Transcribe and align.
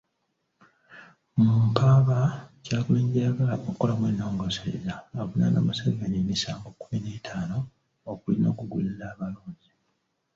Mu 1.41 1.47
mpaaba, 1.67 2.17
Kyagulanyi 2.63 3.09
gy'ayagala 3.13 3.53
okukolamu 3.59 4.05
ennongoosereza, 4.11 4.93
avunaana 5.19 5.59
Museveni 5.67 6.15
emisango 6.23 6.67
kkumi 6.71 6.97
n'etaana 7.01 7.55
okuli 8.11 8.37
n'okugulirira 8.39 9.05
abalonzi. 9.13 9.69